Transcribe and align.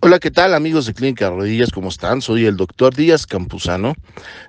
Hola, 0.00 0.20
¿qué 0.20 0.30
tal 0.30 0.54
amigos 0.54 0.86
de 0.86 0.94
Clínica 0.94 1.30
Rodillas? 1.30 1.72
¿Cómo 1.72 1.88
están? 1.88 2.22
Soy 2.22 2.46
el 2.46 2.56
doctor 2.56 2.94
Díaz 2.94 3.26
Campuzano, 3.26 3.94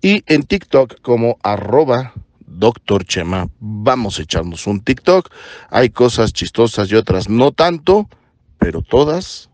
y 0.00 0.22
en 0.26 0.42
TikTok 0.42 1.00
como 1.02 1.38
arroba 1.42 2.14
Doctor 2.50 3.04
Chema. 3.04 3.48
Vamos 3.60 4.18
a 4.18 4.22
echarnos 4.22 4.66
un 4.66 4.80
TikTok. 4.80 5.30
Hay 5.70 5.90
cosas 5.90 6.32
chistosas 6.32 6.90
y 6.90 6.96
otras 6.96 7.28
no 7.28 7.52
tanto, 7.52 8.08
pero 8.58 8.82
todas 8.82 9.50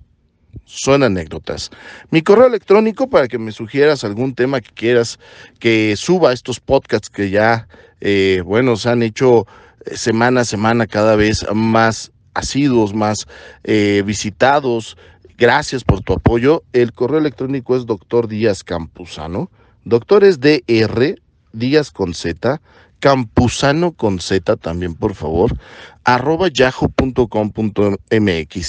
son 0.64 1.02
anécdotas. 1.02 1.70
Mi 2.10 2.22
correo 2.22 2.46
electrónico 2.46 3.08
para 3.08 3.28
que 3.28 3.38
me 3.38 3.52
sugieras 3.52 4.04
algún 4.04 4.34
tema 4.34 4.60
que 4.60 4.70
quieras 4.72 5.18
que 5.58 5.94
suba 5.96 6.32
estos 6.32 6.60
podcasts 6.60 7.10
que 7.10 7.30
ya, 7.30 7.68
eh, 8.00 8.42
bueno, 8.44 8.76
se 8.76 8.90
han 8.90 9.02
hecho 9.02 9.46
eh, 9.84 9.96
semana 9.96 10.40
a 10.40 10.44
semana 10.44 10.86
cada 10.86 11.16
vez 11.16 11.46
más 11.54 12.12
asiduos, 12.34 12.94
más 12.94 13.26
eh, 13.64 14.02
visitados. 14.04 14.96
Gracias 15.38 15.84
por 15.84 16.00
tu 16.00 16.14
apoyo. 16.14 16.64
El 16.72 16.92
correo 16.92 17.18
electrónico 17.18 17.76
es 17.76 17.86
doctor 17.86 18.26
Díaz 18.26 18.64
Campuzano. 18.64 19.50
Doctores 19.84 20.40
DR 20.40 21.16
Díaz 21.52 21.90
con 21.90 22.14
Z 22.14 22.60
campusano 23.06 23.92
con 23.92 24.18
Z 24.18 24.56
también, 24.56 24.96
por 24.96 25.14
favor, 25.14 25.56
arroba 26.02 26.48
yahoo.com.mx. 26.48 27.14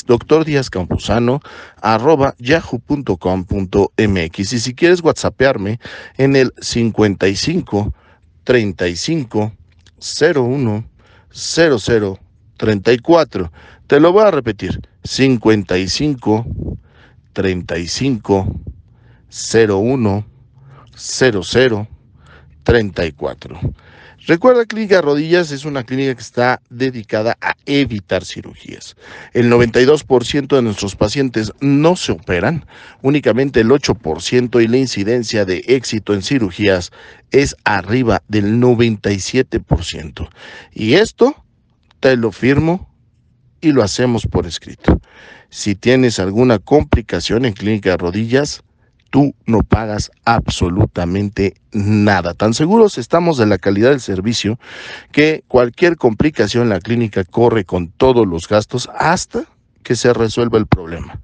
Doctor 0.06 0.46
Díaz 0.46 0.70
Campuzano, 0.70 1.40
arroba 1.82 2.36
yahoo.com.mx. 2.38 4.54
Y 4.54 4.60
si 4.60 4.76
quieres 4.76 5.02
whatsappearme 5.02 5.80
en 6.18 6.36
el 6.36 6.54
55 6.60 7.92
35 8.44 9.54
01 10.00 10.86
00 11.32 12.20
34. 12.58 13.52
Te 13.88 14.00
lo 14.00 14.12
voy 14.12 14.26
a 14.26 14.30
repetir. 14.30 14.80
55 15.04 16.46
35 17.34 18.62
01 19.32 20.26
00 20.96 21.88
34. 22.64 23.60
Recuerda, 24.26 24.66
Clínica 24.66 25.02
Rodillas 25.02 25.52
es 25.52 25.64
una 25.64 25.84
clínica 25.84 26.14
que 26.16 26.22
está 26.22 26.62
dedicada 26.70 27.38
a 27.40 27.56
evitar 27.66 28.26
cirugías. 28.26 28.96
El 29.34 29.50
92% 29.50 30.56
de 30.56 30.62
nuestros 30.62 30.96
pacientes 30.96 31.54
no 31.62 31.96
se 31.96 32.12
operan, 32.12 32.66
únicamente 33.02 33.62
el 33.62 33.70
8% 33.70 34.62
y 34.62 34.68
la 34.68 34.78
incidencia 34.78 35.46
de 35.46 35.64
éxito 35.68 36.14
en 36.14 36.24
cirugías 36.24 36.92
es 37.32 37.56
arriba 37.64 38.22
del 38.28 38.60
97%. 38.60 40.30
Y 40.74 40.96
esto 40.96 41.46
te 42.00 42.18
lo 42.18 42.32
firmo 42.32 42.94
y 43.62 43.72
lo 43.72 43.84
hacemos 43.84 44.28
por 44.28 44.46
escrito. 44.46 45.00
Si 45.50 45.76
tienes 45.76 46.20
alguna 46.20 46.60
complicación 46.60 47.46
en 47.46 47.54
Clínica 47.54 47.96
Rodillas, 47.96 48.64
tú 49.10 49.36
no 49.46 49.64
pagas 49.64 50.12
absolutamente 50.26 51.56
nada. 51.72 52.34
Tan 52.34 52.54
seguros 52.54 52.98
estamos 52.98 53.38
de 53.38 53.46
la 53.46 53.58
calidad 53.58 53.90
del 53.90 54.02
servicio 54.02 54.60
que 55.12 55.44
cualquier 55.48 55.98
complicación 55.98 56.64
en 56.64 56.70
la 56.70 56.80
clínica 56.80 57.24
corre 57.24 57.66
con 57.66 57.90
todos 57.90 58.28
los 58.28 58.48
gastos 58.48 58.90
hasta 58.98 59.46
que 59.84 59.96
se 59.96 60.14
resuelva 60.14 60.58
el 60.58 60.68
problema. 60.68 61.22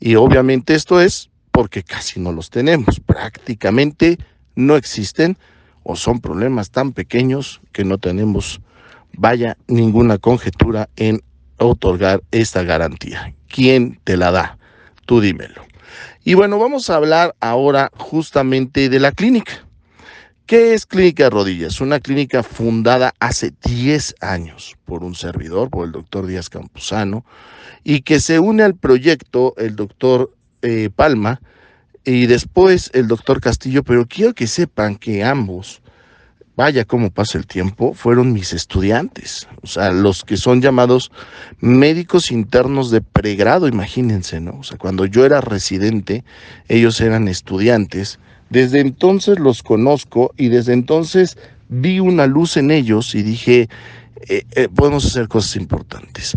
Y 0.00 0.14
obviamente 0.14 0.74
esto 0.74 1.00
es 1.00 1.30
porque 1.50 1.82
casi 1.82 2.20
no 2.20 2.32
los 2.32 2.50
tenemos, 2.50 3.00
prácticamente 3.00 4.18
no 4.56 4.76
existen 4.76 5.38
o 5.82 5.96
son 5.96 6.20
problemas 6.20 6.70
tan 6.70 6.92
pequeños 6.92 7.60
que 7.72 7.84
no 7.84 7.98
tenemos, 7.98 8.60
vaya, 9.12 9.56
ninguna 9.68 10.18
conjetura 10.18 10.88
en 10.96 11.22
otorgar 11.58 12.22
esta 12.30 12.62
garantía. 12.62 13.34
¿Quién 13.48 14.00
te 14.04 14.16
la 14.16 14.30
da? 14.30 14.58
Tú 15.06 15.20
dímelo. 15.20 15.62
Y 16.26 16.32
bueno, 16.32 16.58
vamos 16.58 16.88
a 16.88 16.96
hablar 16.96 17.36
ahora 17.40 17.90
justamente 17.98 18.88
de 18.88 18.98
la 18.98 19.12
clínica. 19.12 19.66
¿Qué 20.46 20.72
es 20.72 20.86
Clínica 20.86 21.28
Rodillas? 21.28 21.82
Una 21.82 22.00
clínica 22.00 22.42
fundada 22.42 23.12
hace 23.20 23.52
10 23.62 24.14
años 24.22 24.74
por 24.86 25.04
un 25.04 25.14
servidor, 25.14 25.68
por 25.68 25.84
el 25.84 25.92
doctor 25.92 26.26
Díaz 26.26 26.48
Campuzano, 26.48 27.26
y 27.82 28.00
que 28.00 28.20
se 28.20 28.38
une 28.38 28.62
al 28.62 28.74
proyecto 28.74 29.52
el 29.58 29.76
doctor 29.76 30.34
eh, 30.62 30.88
Palma 30.94 31.42
y 32.06 32.24
después 32.24 32.90
el 32.94 33.06
doctor 33.06 33.42
Castillo, 33.42 33.82
pero 33.82 34.06
quiero 34.06 34.32
que 34.32 34.46
sepan 34.46 34.96
que 34.96 35.22
ambos 35.24 35.82
vaya 36.56 36.84
cómo 36.84 37.10
pasa 37.10 37.38
el 37.38 37.46
tiempo, 37.46 37.94
fueron 37.94 38.32
mis 38.32 38.52
estudiantes, 38.52 39.48
o 39.62 39.66
sea, 39.66 39.90
los 39.90 40.24
que 40.24 40.36
son 40.36 40.62
llamados 40.62 41.10
médicos 41.60 42.30
internos 42.30 42.90
de 42.90 43.00
pregrado, 43.00 43.66
imagínense, 43.66 44.40
¿no? 44.40 44.58
O 44.58 44.62
sea, 44.62 44.78
cuando 44.78 45.04
yo 45.06 45.24
era 45.24 45.40
residente, 45.40 46.24
ellos 46.68 47.00
eran 47.00 47.28
estudiantes. 47.28 48.20
Desde 48.50 48.80
entonces 48.80 49.38
los 49.38 49.62
conozco 49.62 50.32
y 50.36 50.48
desde 50.48 50.74
entonces 50.74 51.36
vi 51.68 51.98
una 51.98 52.26
luz 52.26 52.56
en 52.56 52.70
ellos 52.70 53.14
y 53.14 53.22
dije, 53.22 53.68
eh, 54.28 54.44
eh, 54.52 54.68
podemos 54.72 55.04
hacer 55.06 55.28
cosas 55.28 55.56
importantes. 55.56 56.36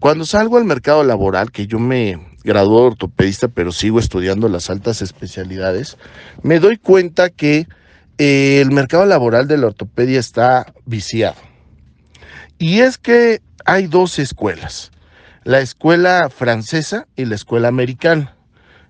Cuando 0.00 0.24
salgo 0.24 0.56
al 0.56 0.64
mercado 0.64 1.04
laboral, 1.04 1.52
que 1.52 1.66
yo 1.66 1.78
me 1.78 2.18
gradué 2.44 2.80
ortopedista, 2.80 3.48
pero 3.48 3.72
sigo 3.72 3.98
estudiando 3.98 4.48
las 4.48 4.70
altas 4.70 5.02
especialidades, 5.02 5.96
me 6.42 6.60
doy 6.60 6.76
cuenta 6.76 7.30
que 7.30 7.66
el 8.18 8.70
mercado 8.72 9.06
laboral 9.06 9.46
de 9.46 9.56
la 9.56 9.68
ortopedia 9.68 10.18
está 10.18 10.74
viciado. 10.84 11.36
Y 12.58 12.80
es 12.80 12.98
que 12.98 13.40
hay 13.64 13.86
dos 13.86 14.18
escuelas, 14.18 14.90
la 15.44 15.60
escuela 15.60 16.28
francesa 16.28 17.06
y 17.16 17.24
la 17.24 17.36
escuela 17.36 17.68
americana. 17.68 18.34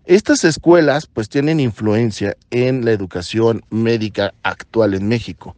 Estas 0.06 0.44
escuelas 0.44 1.06
pues 1.06 1.28
tienen 1.28 1.61
influencia 1.61 2.37
en 2.50 2.87
la 2.87 2.93
educación 2.93 3.62
médica 3.69 4.33
actual 4.43 4.94
en 4.94 5.06
México. 5.06 5.55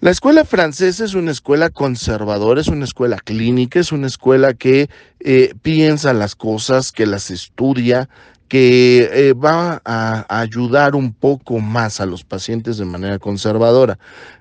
La 0.00 0.12
escuela 0.12 0.44
francesa 0.44 1.04
es 1.04 1.14
una 1.14 1.32
escuela 1.32 1.70
conservadora, 1.70 2.60
es 2.60 2.68
una 2.68 2.84
escuela 2.84 3.16
clínica, 3.18 3.80
es 3.80 3.90
una 3.90 4.06
escuela 4.06 4.54
que 4.54 4.88
eh, 5.18 5.54
piensa 5.60 6.12
las 6.12 6.36
cosas, 6.36 6.92
que 6.92 7.04
las 7.04 7.32
estudia, 7.32 8.08
que 8.48 9.10
eh, 9.12 9.32
va 9.34 9.80
a, 9.84 10.40
ayudar 10.40 10.94
un 10.94 11.12
poco 11.12 11.60
más 11.60 12.00
a 12.00 12.06
los 12.06 12.24
pacientes 12.24 12.78
de 12.78 12.84
manera 12.84 13.18
conservadora. 13.18 13.98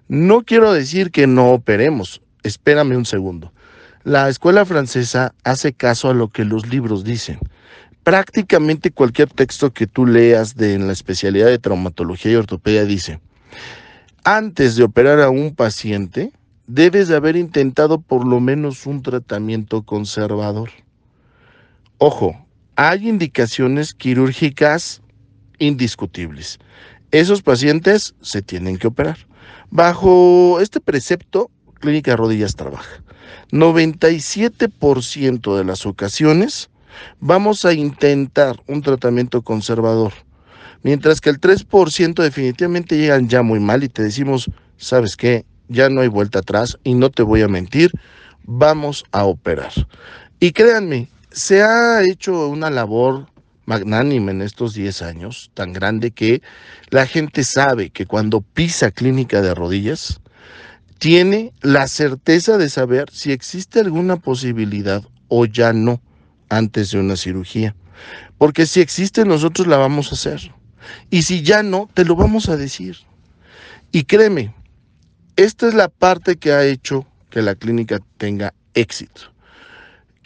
No 0.07 0.43
quiero 0.43 0.73
decir 0.73 1.11
que 1.11 1.27
no 1.27 1.51
operemos, 1.51 2.21
espérame 2.43 2.95
un 2.95 3.05
segundo. 3.05 3.51
La 4.03 4.29
escuela 4.29 4.65
francesa 4.65 5.35
hace 5.43 5.73
caso 5.73 6.09
a 6.09 6.13
lo 6.13 6.29
que 6.29 6.45
los 6.45 6.67
libros 6.67 7.03
dicen. 7.03 7.39
Prácticamente 8.03 8.91
cualquier 8.91 9.29
texto 9.29 9.73
que 9.73 9.85
tú 9.85 10.05
leas 10.05 10.55
de 10.55 10.75
en 10.75 10.87
la 10.87 10.93
especialidad 10.93 11.47
de 11.47 11.59
traumatología 11.59 12.31
y 12.31 12.35
ortopedia 12.35 12.85
dice, 12.85 13.19
antes 14.23 14.77
de 14.77 14.83
operar 14.83 15.19
a 15.19 15.29
un 15.29 15.53
paciente, 15.53 16.31
debes 16.67 17.09
de 17.09 17.17
haber 17.17 17.35
intentado 17.35 17.99
por 17.99 18.25
lo 18.25 18.39
menos 18.39 18.85
un 18.85 19.01
tratamiento 19.01 19.83
conservador. 19.83 20.69
Ojo, 21.97 22.46
hay 22.77 23.09
indicaciones 23.09 23.93
quirúrgicas 23.95 25.01
indiscutibles. 25.57 26.59
Esos 27.11 27.41
pacientes 27.41 28.13
se 28.21 28.43
tienen 28.43 28.77
que 28.77 28.87
operar. 28.87 29.17
Bajo 29.71 30.59
este 30.61 30.79
precepto, 30.79 31.49
Clínica 31.79 32.15
Rodillas 32.15 32.55
trabaja. 32.55 33.03
97% 33.51 35.57
de 35.57 35.65
las 35.65 35.87
ocasiones 35.87 36.69
vamos 37.19 37.65
a 37.65 37.73
intentar 37.73 38.61
un 38.67 38.83
tratamiento 38.83 39.41
conservador, 39.41 40.13
mientras 40.83 41.19
que 41.19 41.31
el 41.31 41.41
3% 41.41 42.21
definitivamente 42.21 42.95
llegan 42.97 43.27
ya 43.27 43.41
muy 43.41 43.59
mal 43.59 43.83
y 43.83 43.89
te 43.89 44.03
decimos, 44.03 44.51
¿sabes 44.77 45.17
qué? 45.17 45.45
Ya 45.67 45.89
no 45.89 46.01
hay 46.01 46.09
vuelta 46.09 46.37
atrás 46.39 46.77
y 46.83 46.93
no 46.93 47.09
te 47.09 47.23
voy 47.23 47.41
a 47.41 47.47
mentir, 47.47 47.89
vamos 48.43 49.03
a 49.11 49.25
operar. 49.25 49.71
Y 50.39 50.51
créanme, 50.51 51.09
se 51.37 51.61
ha 51.61 52.01
hecho 52.01 52.47
una 52.47 52.71
labor 52.71 53.27
magnánima 53.65 54.31
en 54.31 54.41
estos 54.41 54.73
10 54.73 55.03
años, 55.03 55.51
tan 55.53 55.71
grande 55.71 56.09
que 56.09 56.41
la 56.89 57.05
gente 57.05 57.43
sabe 57.43 57.91
que 57.91 58.07
cuando 58.07 58.41
pisa 58.41 58.89
clínica 58.89 59.41
de 59.43 59.53
rodillas, 59.53 60.19
tiene 60.97 61.53
la 61.61 61.87
certeza 61.87 62.57
de 62.57 62.69
saber 62.69 63.11
si 63.11 63.31
existe 63.31 63.79
alguna 63.79 64.15
posibilidad 64.15 65.03
o 65.27 65.45
ya 65.45 65.73
no 65.73 66.01
antes 66.49 66.89
de 66.89 66.99
una 66.99 67.15
cirugía. 67.15 67.75
Porque 68.39 68.65
si 68.65 68.81
existe, 68.81 69.23
nosotros 69.23 69.67
la 69.67 69.77
vamos 69.77 70.11
a 70.11 70.15
hacer. 70.15 70.51
Y 71.11 71.21
si 71.21 71.43
ya 71.43 71.61
no, 71.61 71.87
te 71.93 72.03
lo 72.03 72.15
vamos 72.15 72.49
a 72.49 72.57
decir. 72.57 72.97
Y 73.91 74.05
créeme, 74.05 74.55
esta 75.35 75.67
es 75.67 75.75
la 75.75 75.89
parte 75.89 76.37
que 76.37 76.51
ha 76.51 76.65
hecho 76.65 77.05
que 77.29 77.43
la 77.43 77.53
clínica 77.53 77.99
tenga 78.17 78.55
éxito. 78.73 79.36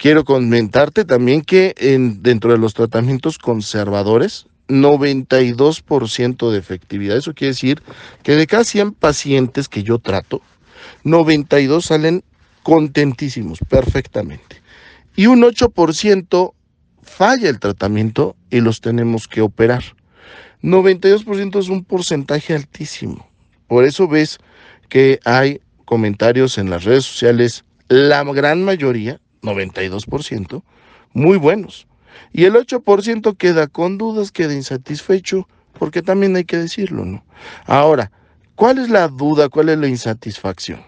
Quiero 0.02 0.24
comentarte 0.24 1.04
también 1.04 1.42
que 1.42 1.76
en, 1.78 2.24
dentro 2.24 2.50
de 2.50 2.58
los 2.58 2.74
tratamientos 2.74 3.38
conservadores, 3.38 4.46
92% 4.66 6.50
de 6.50 6.58
efectividad. 6.58 7.16
Eso 7.16 7.34
quiere 7.34 7.52
decir 7.52 7.80
que 8.24 8.34
de 8.34 8.48
cada 8.48 8.64
100 8.64 8.94
pacientes 8.94 9.68
que 9.68 9.84
yo 9.84 10.00
trato, 10.00 10.42
92 11.04 11.84
salen 11.84 12.24
contentísimos, 12.64 13.60
perfectamente. 13.68 14.60
Y 15.14 15.26
un 15.26 15.42
8% 15.42 16.52
falla 17.04 17.48
el 17.48 17.60
tratamiento 17.60 18.34
y 18.50 18.60
los 18.60 18.80
tenemos 18.80 19.28
que 19.28 19.40
operar. 19.40 19.84
92% 20.64 21.60
es 21.60 21.68
un 21.68 21.84
porcentaje 21.84 22.56
altísimo. 22.56 23.28
Por 23.68 23.84
eso 23.84 24.08
ves 24.08 24.40
que 24.88 25.20
hay 25.24 25.60
comentarios 25.84 26.58
en 26.58 26.70
las 26.70 26.82
redes 26.82 27.04
sociales, 27.04 27.64
la 27.86 28.24
gran 28.24 28.64
mayoría, 28.64 29.20
92%, 29.42 30.62
muy 31.12 31.36
buenos. 31.36 31.86
Y 32.32 32.44
el 32.44 32.54
8% 32.54 33.36
queda 33.36 33.66
con 33.66 33.98
dudas, 33.98 34.32
queda 34.32 34.54
insatisfecho, 34.54 35.48
porque 35.78 36.02
también 36.02 36.36
hay 36.36 36.44
que 36.44 36.58
decirlo, 36.58 37.04
¿no? 37.04 37.24
Ahora, 37.66 38.10
¿cuál 38.54 38.78
es 38.78 38.88
la 38.88 39.08
duda? 39.08 39.48
¿Cuál 39.48 39.70
es 39.70 39.78
la 39.78 39.88
insatisfacción? 39.88 40.80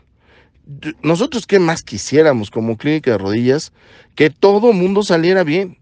Nosotros, 1.03 1.47
¿qué 1.47 1.59
más 1.59 1.83
quisiéramos 1.83 2.51
como 2.51 2.77
clínica 2.77 3.13
de 3.13 3.19
rodillas? 3.19 3.73
Que 4.15 4.31
todo 4.31 4.73
mundo 4.73 5.03
saliera 5.03 5.45
bien. 5.45 5.79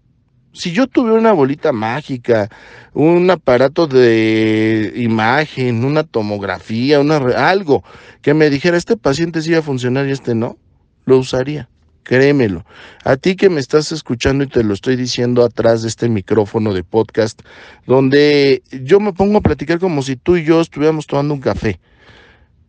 Si 0.55 0.73
yo 0.73 0.87
tuviera 0.87 1.19
una 1.19 1.33
bolita 1.33 1.73
mágica, 1.73 2.51
un 2.93 3.31
aparato 3.31 3.87
de 3.87 4.93
imagen, 4.97 5.85
una 5.85 6.03
tomografía, 6.03 7.01
una, 7.01 7.17
algo 7.17 7.85
que 8.21 8.35
me 8.35 8.51
dijera, 8.51 8.77
este 8.77 8.97
paciente 8.97 9.41
sí 9.41 9.53
va 9.53 9.61
a 9.61 9.63
funcionar 9.63 10.07
y 10.09 10.11
este 10.11 10.35
no, 10.35 10.59
lo 11.05 11.19
usaría 11.19 11.69
créemelo. 12.03 12.65
A 13.05 13.17
ti 13.17 13.37
que 13.37 13.49
me 13.49 13.61
estás 13.61 13.93
escuchando 13.93 14.45
y 14.45 14.49
te 14.49 14.65
lo 14.65 14.75
estoy 14.75 14.97
diciendo 14.97 15.45
atrás 15.45 15.83
de 15.83 15.89
este 15.89 16.09
micrófono 16.09 16.75
de 16.75 16.85
podcast, 16.85 17.41
donde 17.87 18.63
yo 18.83 19.01
me 19.01 19.13
pongo 19.13 19.39
a 19.39 19.43
platicar 19.43 19.79
como 19.79 20.03
si 20.03 20.17
tú 20.17 20.37
y 20.37 20.45
yo 20.45 20.61
estuviéramos 20.61 21.07
tomando 21.07 21.35
un 21.35 21.41
café. 21.41 21.81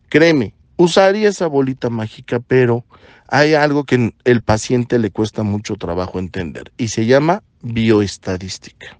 Créeme, 0.08 0.54
usaría 0.76 1.28
esa 1.28 1.46
bolita 1.46 1.90
mágica, 1.90 2.40
pero 2.40 2.84
hay 3.28 3.54
algo 3.54 3.84
que 3.84 4.14
el 4.24 4.42
paciente 4.42 4.98
le 4.98 5.10
cuesta 5.10 5.42
mucho 5.42 5.76
trabajo 5.76 6.18
entender 6.18 6.72
y 6.76 6.88
se 6.88 7.06
llama 7.06 7.42
bioestadística. 7.62 8.98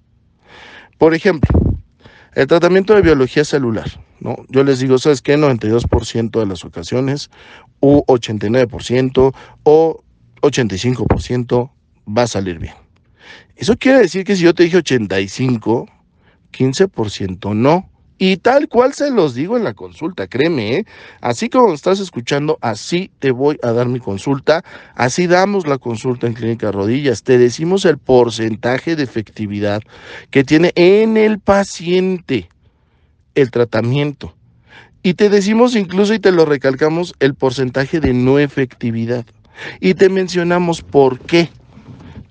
Por 0.97 1.13
ejemplo, 1.13 1.49
el 2.33 2.47
tratamiento 2.47 2.93
de 2.95 3.01
biología 3.01 3.45
celular, 3.45 3.89
¿no? 4.19 4.35
Yo 4.49 4.63
les 4.63 4.79
digo, 4.79 4.97
¿sabes 4.97 5.21
qué? 5.21 5.37
92% 5.37 6.39
de 6.39 6.45
las 6.45 6.65
ocasiones, 6.65 7.29
u 7.79 8.03
89%, 8.07 9.33
o 9.63 10.03
85% 10.45 11.71
va 12.07 12.23
a 12.23 12.27
salir 12.27 12.59
bien. 12.59 12.73
Eso 13.55 13.75
quiere 13.77 13.99
decir 13.99 14.23
que 14.23 14.35
si 14.35 14.43
yo 14.43 14.53
te 14.53 14.63
dije 14.63 14.77
85, 14.77 15.87
15% 16.51 17.55
no. 17.55 17.89
Y 18.17 18.37
tal 18.37 18.69
cual 18.69 18.93
se 18.93 19.11
los 19.11 19.35
digo 19.35 19.57
en 19.57 19.65
la 19.65 19.73
consulta, 19.73 20.27
créeme, 20.27 20.77
¿eh? 20.77 20.85
así 21.19 21.49
como 21.49 21.73
estás 21.73 21.99
escuchando, 21.99 22.57
así 22.61 23.11
te 23.19 23.31
voy 23.31 23.57
a 23.61 23.73
dar 23.73 23.89
mi 23.89 23.99
consulta, 23.99 24.63
así 24.95 25.27
damos 25.27 25.67
la 25.67 25.79
consulta 25.79 26.25
en 26.25 26.33
Clínica 26.33 26.71
Rodillas, 26.71 27.23
te 27.23 27.37
decimos 27.37 27.83
el 27.83 27.97
porcentaje 27.97 28.95
de 28.95 29.03
efectividad 29.03 29.81
que 30.29 30.45
tiene 30.45 30.71
en 30.75 31.17
el 31.17 31.39
paciente 31.39 32.47
el 33.35 33.51
tratamiento. 33.51 34.33
Y 35.03 35.15
te 35.15 35.29
decimos 35.29 35.75
incluso 35.75 36.13
y 36.13 36.19
te 36.19 36.31
lo 36.31 36.45
recalcamos 36.45 37.13
el 37.19 37.35
porcentaje 37.35 37.99
de 37.99 38.13
no 38.13 38.39
efectividad. 38.39 39.25
Y 39.79 39.93
te 39.93 40.09
mencionamos 40.09 40.81
por 40.81 41.19
qué. 41.19 41.49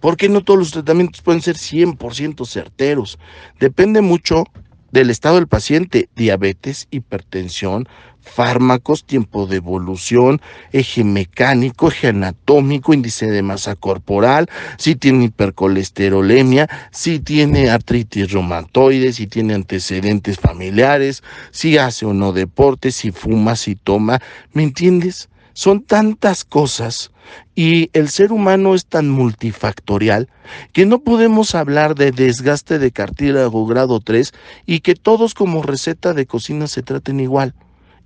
Porque 0.00 0.28
no 0.28 0.42
todos 0.42 0.58
los 0.58 0.70
tratamientos 0.70 1.22
pueden 1.22 1.40
ser 1.40 1.56
100% 1.56 2.46
certeros. 2.46 3.18
Depende 3.58 4.02
mucho 4.02 4.44
del 4.90 5.10
estado 5.10 5.36
del 5.36 5.48
paciente, 5.48 6.08
diabetes, 6.14 6.86
hipertensión, 6.90 7.88
fármacos, 8.24 9.04
tiempo 9.04 9.46
de 9.46 9.56
evolución, 9.56 10.40
eje 10.72 11.04
mecánico, 11.04 11.88
eje 11.88 12.08
anatómico, 12.08 12.94
índice 12.94 13.26
de 13.26 13.42
masa 13.42 13.76
corporal, 13.76 14.48
si 14.78 14.96
tiene 14.96 15.24
hipercolesterolemia, 15.24 16.68
si 16.90 17.20
tiene 17.20 17.70
artritis 17.70 18.32
reumatoide, 18.32 19.12
si 19.12 19.26
tiene 19.26 19.54
antecedentes 19.54 20.38
familiares, 20.38 21.22
si 21.50 21.76
hace 21.78 22.06
o 22.06 22.14
no 22.14 22.32
deporte, 22.32 22.90
si 22.90 23.10
fuma, 23.10 23.56
si 23.56 23.76
toma, 23.76 24.20
¿me 24.52 24.62
entiendes? 24.62 25.28
Son 25.54 25.82
tantas 25.82 26.44
cosas 26.44 27.12
y 27.54 27.88
el 27.92 28.08
ser 28.08 28.32
humano 28.32 28.74
es 28.74 28.86
tan 28.86 29.08
multifactorial 29.08 30.28
que 30.72 30.84
no 30.84 31.02
podemos 31.02 31.54
hablar 31.54 31.94
de 31.94 32.10
desgaste 32.10 32.80
de 32.80 32.90
cartílago 32.90 33.64
grado 33.64 34.00
3 34.00 34.32
y 34.66 34.80
que 34.80 34.96
todos 34.96 35.32
como 35.32 35.62
receta 35.62 36.12
de 36.12 36.26
cocina 36.26 36.66
se 36.66 36.82
traten 36.82 37.20
igual. 37.20 37.54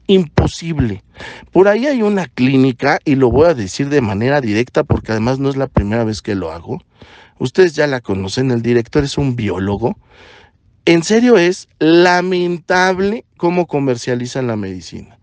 Imposible. 0.07 1.03
Por 1.51 1.69
ahí 1.69 1.87
hay 1.87 2.03
una 2.03 2.27
clínica, 2.27 2.99
y 3.05 3.15
lo 3.15 3.31
voy 3.31 3.47
a 3.47 3.55
decir 3.55 3.89
de 3.89 4.01
manera 4.03 4.41
directa 4.41 4.85
porque 4.85 5.13
además 5.13 5.39
no 5.39 5.49
es 5.49 5.57
la 5.57 5.69
primera 5.69 6.05
vez 6.05 6.23
que 6.23 6.35
lo 6.35 6.53
hago. 6.53 6.83
Ustedes 7.39 7.75
ya 7.75 7.87
la 7.87 8.01
conocen, 8.01 8.51
el 8.51 8.63
director 8.63 9.05
es 9.05 9.17
un 9.17 9.37
biólogo. 9.37 9.99
En 10.85 11.03
serio 11.03 11.39
es 11.39 11.69
lamentable 11.79 13.25
cómo 13.37 13.67
comercializan 13.67 14.47
la 14.47 14.57
medicina. 14.57 15.18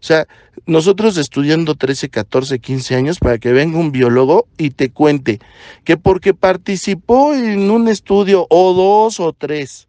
O 0.00 0.04
sea, 0.04 0.26
nosotros 0.66 1.16
estudiando 1.16 1.74
13, 1.74 2.08
14, 2.08 2.58
15 2.60 2.94
años 2.94 3.18
para 3.18 3.38
que 3.38 3.52
venga 3.52 3.78
un 3.78 3.90
biólogo 3.90 4.46
y 4.56 4.70
te 4.70 4.90
cuente 4.90 5.40
que 5.84 5.96
porque 5.96 6.34
participó 6.34 7.34
en 7.34 7.70
un 7.70 7.88
estudio 7.88 8.46
o 8.48 8.72
dos 8.74 9.18
o 9.18 9.32
tres 9.32 9.88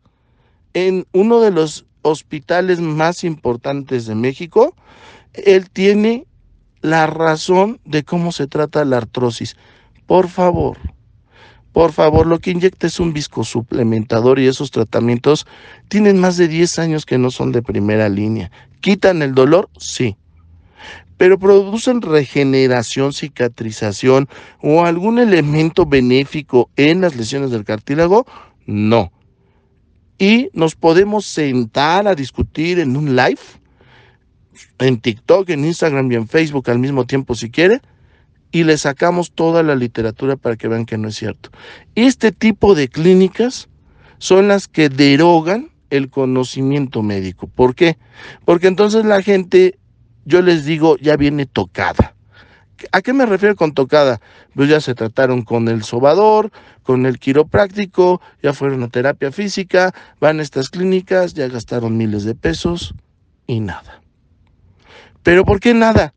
en 0.74 1.06
uno 1.14 1.42
de 1.42 1.52
los 1.52 1.86
hospitales 2.02 2.80
más 2.80 3.24
importantes 3.24 4.06
de 4.06 4.16
México, 4.16 4.76
él 5.34 5.70
tiene 5.70 6.26
la 6.82 7.08
razón 7.08 7.80
de 7.86 8.04
cómo 8.04 8.32
se 8.32 8.48
trata 8.48 8.86
la 8.86 8.98
artrosis. 8.98 9.58
Por 10.06 10.30
favor, 10.30 10.78
por 11.72 11.92
favor, 11.92 12.26
lo 12.26 12.40
que 12.40 12.52
inyecta 12.52 12.88
es 12.88 13.00
un 13.00 13.14
viscosuplementador 13.14 14.40
y 14.40 14.48
esos 14.48 14.72
tratamientos 14.72 15.46
tienen 15.88 16.18
más 16.20 16.38
de 16.38 16.48
10 16.48 16.80
años 16.80 17.06
que 17.06 17.18
no 17.18 17.30
son 17.30 17.52
de 17.52 17.62
primera 17.62 18.10
línea. 18.10 18.52
¿Quitan 18.80 19.22
el 19.22 19.34
dolor? 19.34 19.70
Sí. 19.78 20.16
Pero 21.18 21.38
producen 21.38 22.02
regeneración, 22.02 23.12
cicatrización 23.12 24.30
o 24.62 24.86
algún 24.86 25.20
elemento 25.20 25.86
benéfico 25.86 26.70
en 26.78 27.02
las 27.02 27.16
lesiones 27.16 27.52
del 27.52 27.66
cartílago? 27.66 28.26
No. 28.66 29.12
Y 30.18 30.50
nos 30.54 30.76
podemos 30.76 31.26
sentar 31.26 32.08
a 32.08 32.16
discutir 32.16 32.80
en 32.80 32.96
un 32.96 33.16
live, 33.16 33.40
en 34.80 35.00
TikTok, 35.00 35.50
en 35.50 35.66
Instagram 35.66 36.12
y 36.12 36.16
en 36.16 36.28
Facebook 36.28 36.70
al 36.70 36.80
mismo 36.80 37.06
tiempo 37.06 37.36
si 37.36 37.50
quiere, 37.50 37.82
y 38.52 38.64
le 38.64 38.78
sacamos 38.78 39.32
toda 39.32 39.62
la 39.64 39.76
literatura 39.76 40.36
para 40.36 40.56
que 40.56 40.68
vean 40.68 40.86
que 40.86 40.98
no 40.98 41.10
es 41.10 41.16
cierto. 41.16 41.52
Este 41.96 42.32
tipo 42.32 42.76
de 42.76 42.88
clínicas 42.88 43.70
son 44.18 44.48
las 44.48 44.68
que 44.68 44.90
derogan 44.90 45.70
el 45.90 46.10
conocimiento 46.10 47.02
médico. 47.02 47.48
¿Por 47.48 47.76
qué? 47.76 47.98
Porque 48.46 48.68
entonces 48.68 49.06
la 49.06 49.22
gente, 49.22 49.78
yo 50.26 50.42
les 50.42 50.66
digo, 50.66 50.98
ya 50.98 51.18
viene 51.18 51.46
tocada. 51.46 52.16
¿A 52.92 53.02
qué 53.02 53.14
me 53.14 53.26
refiero 53.26 53.56
con 53.56 53.74
tocada? 53.74 54.22
Pues 54.56 54.70
ya 54.70 54.80
se 54.80 54.96
trataron 54.96 55.42
con 55.42 55.68
el 55.68 55.84
sobador, 55.84 56.52
con 56.84 57.06
el 57.06 57.20
quiropráctico, 57.20 58.22
ya 58.42 58.54
fueron 58.54 58.84
a 58.84 58.88
terapia 58.88 59.32
física, 59.32 59.94
van 60.20 60.40
a 60.40 60.44
estas 60.44 60.70
clínicas, 60.70 61.34
ya 61.34 61.48
gastaron 61.48 61.98
miles 61.98 62.24
de 62.24 62.36
pesos 62.36 62.96
y 63.48 63.60
nada. 63.60 64.02
¿Pero 65.24 65.44
por 65.44 65.60
qué 65.60 65.74
nada? 65.74 66.14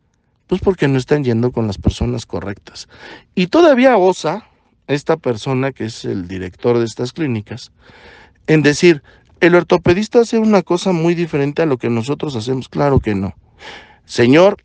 Pues 0.46 0.60
porque 0.60 0.86
no 0.86 0.98
están 0.98 1.24
yendo 1.24 1.50
con 1.50 1.66
las 1.66 1.78
personas 1.78 2.26
correctas. 2.26 2.88
Y 3.34 3.48
todavía 3.48 3.96
osa 3.96 4.46
esta 4.86 5.16
persona 5.16 5.72
que 5.72 5.86
es 5.86 6.04
el 6.04 6.28
director 6.28 6.78
de 6.78 6.84
estas 6.84 7.12
clínicas 7.12 7.72
en 8.46 8.62
decir, 8.62 9.02
el 9.42 9.56
ortopedista 9.56 10.20
hace 10.20 10.38
una 10.38 10.62
cosa 10.62 10.92
muy 10.92 11.16
diferente 11.16 11.62
a 11.62 11.66
lo 11.66 11.76
que 11.76 11.90
nosotros 11.90 12.36
hacemos. 12.36 12.68
Claro 12.68 13.00
que 13.00 13.16
no. 13.16 13.34
Señor. 14.04 14.56